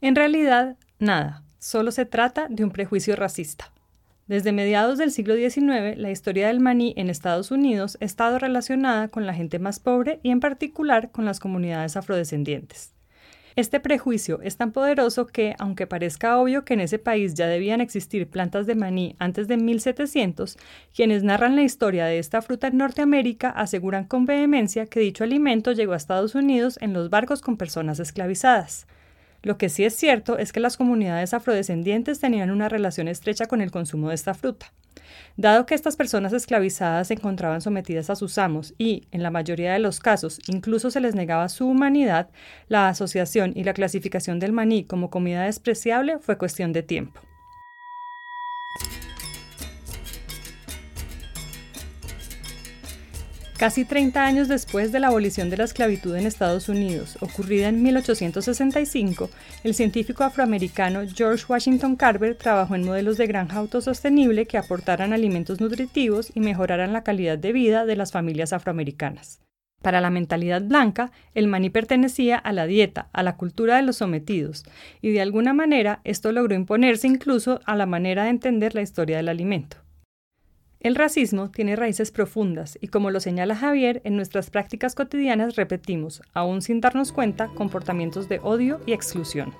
[0.00, 3.72] En realidad, nada, solo se trata de un prejuicio racista.
[4.28, 9.08] Desde mediados del siglo XIX, la historia del maní en Estados Unidos ha estado relacionada
[9.08, 12.92] con la gente más pobre y en particular con las comunidades afrodescendientes.
[13.56, 17.80] Este prejuicio es tan poderoso que, aunque parezca obvio que en ese país ya debían
[17.80, 20.58] existir plantas de maní antes de 1700,
[20.94, 25.72] quienes narran la historia de esta fruta en Norteamérica aseguran con vehemencia que dicho alimento
[25.72, 28.86] llegó a Estados Unidos en los barcos con personas esclavizadas.
[29.46, 33.60] Lo que sí es cierto es que las comunidades afrodescendientes tenían una relación estrecha con
[33.60, 34.72] el consumo de esta fruta.
[35.36, 39.72] Dado que estas personas esclavizadas se encontraban sometidas a sus amos y, en la mayoría
[39.72, 42.28] de los casos, incluso se les negaba su humanidad,
[42.66, 47.20] la asociación y la clasificación del maní como comida despreciable fue cuestión de tiempo.
[53.58, 57.82] Casi 30 años después de la abolición de la esclavitud en Estados Unidos, ocurrida en
[57.82, 59.30] 1865,
[59.64, 65.58] el científico afroamericano George Washington Carver trabajó en modelos de granja autosostenible que aportaran alimentos
[65.58, 69.40] nutritivos y mejoraran la calidad de vida de las familias afroamericanas.
[69.80, 73.96] Para la mentalidad blanca, el maní pertenecía a la dieta, a la cultura de los
[73.96, 74.64] sometidos,
[75.00, 79.16] y de alguna manera esto logró imponerse incluso a la manera de entender la historia
[79.16, 79.85] del alimento.
[80.78, 86.20] El racismo tiene raíces profundas y como lo señala Javier, en nuestras prácticas cotidianas repetimos,
[86.34, 89.54] aún sin darnos cuenta, comportamientos de odio y exclusión.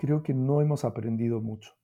[0.00, 1.74] Creo que no hemos aprendido mucho,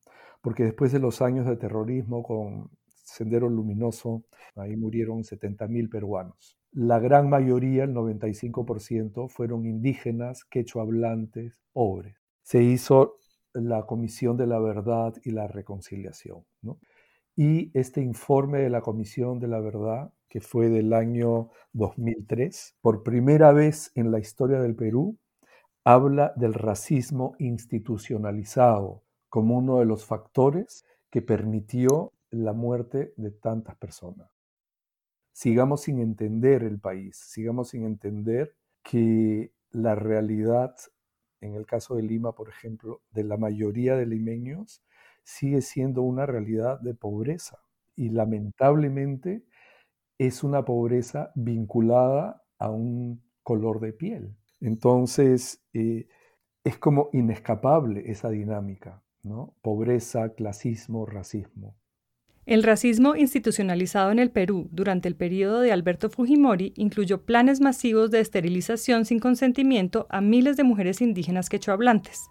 [0.42, 4.24] porque después de los años de terrorismo con Sendero Luminoso,
[4.56, 6.58] ahí murieron 70.000 peruanos.
[6.72, 13.16] La gran mayoría, el 95%, fueron indígenas, quechua hablantes, pobres se hizo
[13.54, 16.44] la Comisión de la Verdad y la Reconciliación.
[17.34, 23.02] Y este informe de la Comisión de la Verdad, que fue del año 2003, por
[23.02, 25.18] primera vez en la historia del Perú,
[25.84, 33.76] habla del racismo institucionalizado como uno de los factores que permitió la muerte de tantas
[33.76, 34.28] personas.
[35.32, 40.74] Sigamos sin entender el país, sigamos sin entender que la realidad
[41.44, 44.82] en el caso de Lima, por ejemplo, de la mayoría de limeños,
[45.22, 47.60] sigue siendo una realidad de pobreza.
[47.96, 49.44] Y lamentablemente
[50.18, 54.36] es una pobreza vinculada a un color de piel.
[54.60, 56.08] Entonces, eh,
[56.64, 59.54] es como inescapable esa dinámica, ¿no?
[59.62, 61.76] Pobreza, clasismo, racismo.
[62.46, 68.10] El racismo institucionalizado en el Perú durante el periodo de Alberto Fujimori incluyó planes masivos
[68.10, 72.28] de esterilización sin consentimiento a miles de mujeres indígenas quechohablantes.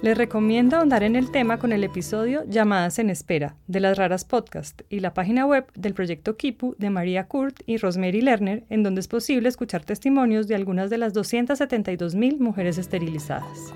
[0.00, 4.24] Les recomiendo ahondar en el tema con el episodio Llamadas en Espera de las Raras
[4.24, 8.84] Podcast y la página web del proyecto Kipu de María Kurt y Rosemary Lerner, en
[8.84, 13.74] donde es posible escuchar testimonios de algunas de las 272.000 mujeres esterilizadas.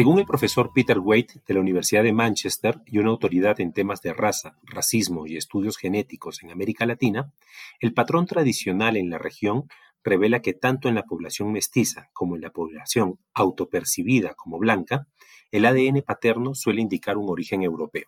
[0.00, 4.00] Según el profesor Peter Waite de la Universidad de Manchester y una autoridad en temas
[4.00, 7.34] de raza, racismo y estudios genéticos en América Latina,
[7.80, 9.68] el patrón tradicional en la región
[10.02, 15.06] revela que tanto en la población mestiza como en la población autopercibida como blanca,
[15.50, 18.06] el ADN paterno suele indicar un origen europeo.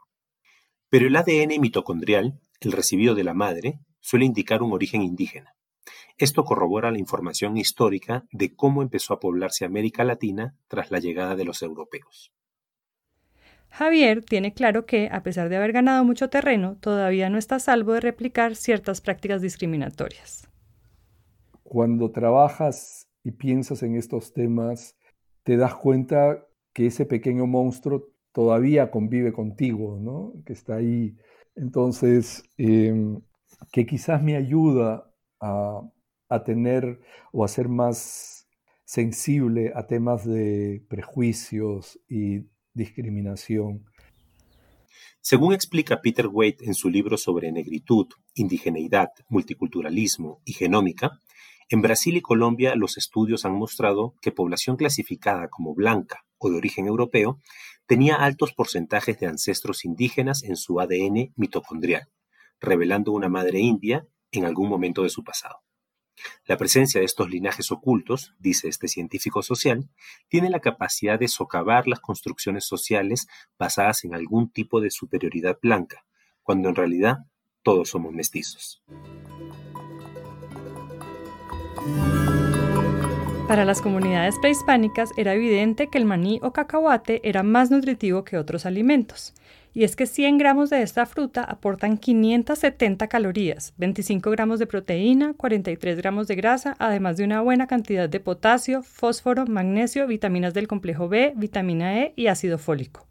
[0.88, 5.54] Pero el ADN mitocondrial, el recibido de la madre, suele indicar un origen indígena.
[6.18, 11.36] Esto corrobora la información histórica de cómo empezó a poblarse América Latina tras la llegada
[11.36, 12.32] de los europeos.
[13.70, 17.60] Javier tiene claro que, a pesar de haber ganado mucho terreno, todavía no está a
[17.60, 20.46] salvo de replicar ciertas prácticas discriminatorias.
[21.62, 24.96] Cuando trabajas y piensas en estos temas,
[25.42, 30.34] te das cuenta que ese pequeño monstruo todavía convive contigo, ¿no?
[30.44, 31.16] que está ahí.
[31.54, 33.20] Entonces, em,
[33.72, 35.11] que quizás me ayuda
[35.42, 37.00] a, tener
[37.32, 38.48] o a ser más
[38.84, 43.84] sensible a temas de prejuicios y discriminación.
[45.20, 51.20] Según explica Peter Waite en su libro sobre negritud, indigeneidad, multiculturalismo y genómica,
[51.68, 56.56] en Brasil y Colombia los estudios han mostrado que población clasificada como blanca o de
[56.56, 57.38] origen europeo
[57.86, 62.08] tenía altos porcentajes de ancestros indígenas en su ADN mitocondrial,
[62.60, 65.62] revelando una madre india en algún momento de su pasado.
[66.46, 69.88] La presencia de estos linajes ocultos, dice este científico social,
[70.28, 73.28] tiene la capacidad de socavar las construcciones sociales
[73.58, 76.04] basadas en algún tipo de superioridad blanca,
[76.42, 77.18] cuando en realidad
[77.62, 78.82] todos somos mestizos.
[83.52, 88.38] Para las comunidades prehispánicas era evidente que el maní o cacahuate era más nutritivo que
[88.38, 89.34] otros alimentos,
[89.74, 95.34] y es que 100 gramos de esta fruta aportan 570 calorías, 25 gramos de proteína,
[95.34, 100.66] 43 gramos de grasa, además de una buena cantidad de potasio, fósforo, magnesio, vitaminas del
[100.66, 103.06] complejo B, vitamina E y ácido fólico.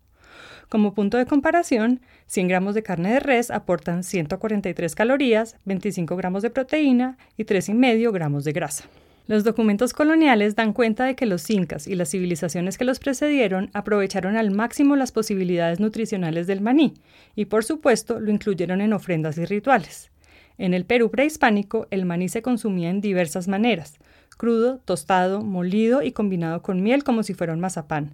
[0.70, 6.42] Como punto de comparación, 100 gramos de carne de res aportan 143 calorías, 25 gramos
[6.42, 8.86] de proteína y 3,5 gramos de grasa.
[9.32, 13.70] Los documentos coloniales dan cuenta de que los incas y las civilizaciones que los precedieron
[13.72, 16.96] aprovecharon al máximo las posibilidades nutricionales del maní
[17.34, 20.12] y por supuesto lo incluyeron en ofrendas y rituales.
[20.58, 24.00] En el Perú prehispánico el maní se consumía en diversas maneras,
[24.36, 28.14] crudo, tostado, molido y combinado con miel como si fuera un mazapán.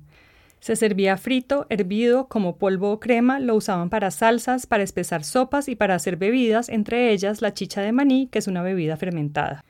[0.59, 5.67] Se servía frito, hervido, como polvo o crema, lo usaban para salsas, para espesar sopas
[5.67, 9.63] y para hacer bebidas, entre ellas la chicha de maní, que es una bebida fermentada.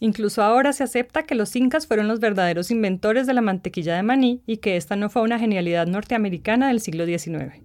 [0.00, 4.02] Incluso ahora se acepta que los incas fueron los verdaderos inventores de la mantequilla de
[4.02, 7.62] maní y que esta no fue una genialidad norteamericana del siglo XIX.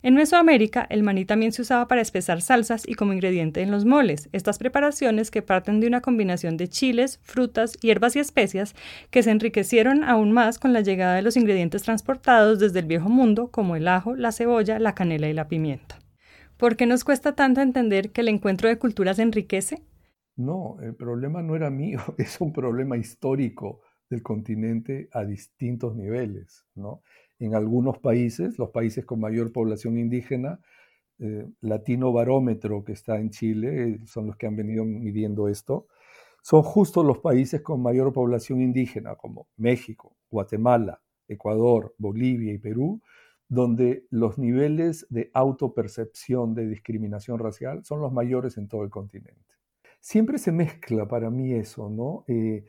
[0.00, 3.84] En Mesoamérica, el maní también se usaba para espesar salsas y como ingrediente en los
[3.84, 8.76] moles, estas preparaciones que parten de una combinación de chiles, frutas, hierbas y especias
[9.10, 13.08] que se enriquecieron aún más con la llegada de los ingredientes transportados desde el viejo
[13.08, 15.98] mundo como el ajo, la cebolla, la canela y la pimienta.
[16.56, 19.82] ¿Por qué nos cuesta tanto entender que el encuentro de culturas enriquece?
[20.38, 26.64] No, el problema no era mío, es un problema histórico del continente a distintos niveles.
[26.76, 27.02] ¿no?
[27.40, 30.60] En algunos países, los países con mayor población indígena,
[31.18, 35.88] eh, Latino Barómetro, que está en Chile, eh, son los que han venido midiendo esto,
[36.40, 43.02] son justo los países con mayor población indígena, como México, Guatemala, Ecuador, Bolivia y Perú,
[43.48, 49.57] donde los niveles de autopercepción de discriminación racial son los mayores en todo el continente
[50.00, 52.24] siempre se mezcla para mí eso, ¿no?
[52.28, 52.64] Eh,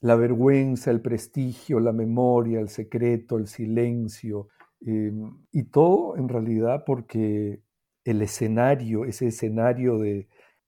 [0.00, 4.48] la vergüenza, el prestigio, la memoria, el secreto, el silencio,
[4.80, 7.62] em, y todo en realidad porque
[8.04, 10.26] el escenario, ese escenario de,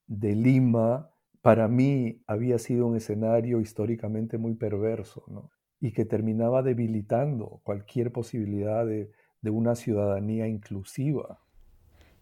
[0.09, 1.11] Lima,
[1.41, 5.51] para mí había sido un escenario históricamente muy perverso, ¿no?
[5.81, 11.41] Y que terminaba debilitando cualquier posibilidad de una ciudadanía inclusiva.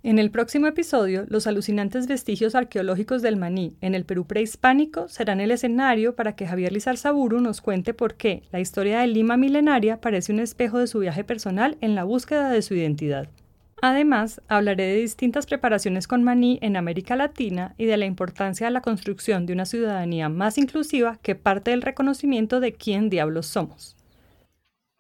[0.03, 5.41] En el próximo episodio, los alucinantes vestigios arqueológicos del maní en el Perú prehispánico serán
[5.41, 10.01] el escenario para que Javier Lizarzaburu nos cuente por qué la historia de Lima milenaria
[10.01, 13.29] parece un espejo de su viaje personal en la búsqueda de su identidad.
[13.83, 18.73] Además, hablaré de distintas preparaciones con maní en América Latina y de la importancia de
[18.73, 23.99] la construcción de una ciudadanía más inclusiva que parte del reconocimiento de quién diablos somos.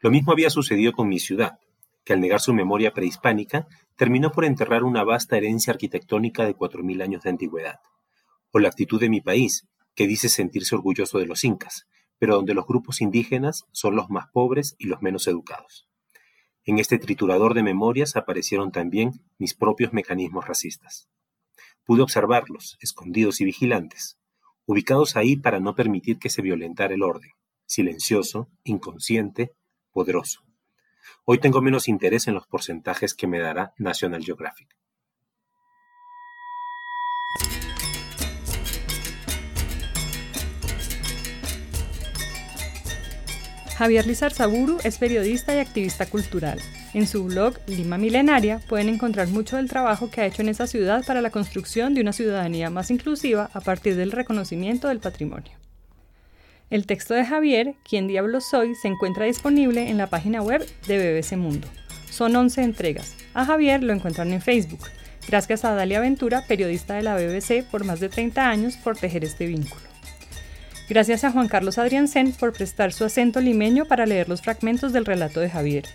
[0.00, 1.58] Lo mismo había sucedido con mi ciudad,
[2.04, 3.66] que al negar su memoria prehispánica
[4.00, 7.80] terminó por enterrar una vasta herencia arquitectónica de 4.000 años de antigüedad.
[8.50, 11.86] O la actitud de mi país, que dice sentirse orgulloso de los incas,
[12.18, 15.86] pero donde los grupos indígenas son los más pobres y los menos educados.
[16.64, 21.10] En este triturador de memorias aparecieron también mis propios mecanismos racistas.
[21.84, 24.18] Pude observarlos, escondidos y vigilantes,
[24.64, 27.32] ubicados ahí para no permitir que se violentara el orden,
[27.66, 29.52] silencioso, inconsciente,
[29.92, 30.49] poderoso.
[31.24, 34.68] Hoy tengo menos interés en los porcentajes que me dará National Geographic.
[43.80, 46.58] Javier Lizarzaburu es periodista y activista cultural.
[46.92, 50.66] En su blog Lima Milenaria pueden encontrar mucho del trabajo que ha hecho en esa
[50.66, 55.52] ciudad para la construcción de una ciudadanía más inclusiva a partir del reconocimiento del patrimonio.
[56.70, 61.20] El texto de Javier, ¿Quién diablos soy?, se encuentra disponible en la página web de
[61.20, 61.66] BBC Mundo.
[62.10, 63.16] Son 11 entregas.
[63.34, 64.78] A Javier lo encuentran en Facebook.
[65.26, 69.24] Gracias a Dalia Ventura, periodista de la BBC por más de 30 años, por tejer
[69.24, 69.82] este vínculo.
[70.88, 75.06] Gracias a Juan Carlos Adriansen por prestar su acento limeño para leer los fragmentos del
[75.06, 75.86] relato de Javier.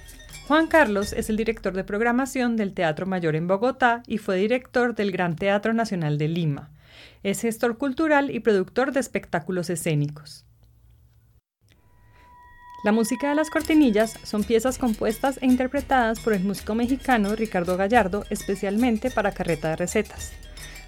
[0.50, 4.94] Juan Carlos es el director de programación del Teatro Mayor en Bogotá y fue director
[4.94, 6.70] del Gran Teatro Nacional de Lima.
[7.24, 10.46] Es gestor cultural y productor de espectáculos escénicos.
[12.86, 17.78] La música de las cortinillas son piezas compuestas e interpretadas por el músico mexicano Ricardo
[17.78, 20.34] Gallardo especialmente para Carreta de Recetas.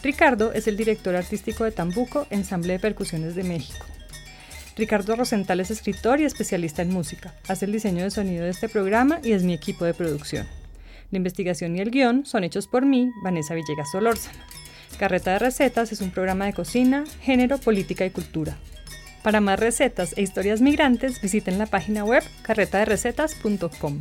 [0.03, 3.83] Ricardo es el director artístico de Tambuco, Ensamble de Percusiones de México.
[4.75, 7.33] Ricardo Rosenthal es escritor y especialista en música.
[7.47, 10.45] Hace el diseño de sonido de este programa y es mi equipo de producción.
[11.09, 14.37] La investigación y el guion son hechos por mí, Vanessa Villegas Solórzano.
[14.99, 18.55] Carreta de Recetas es un programa de cocina, género, política y cultura.
[19.27, 23.99] Para más recetas e historias migrantes, visiten la página web carretaderecetas.com.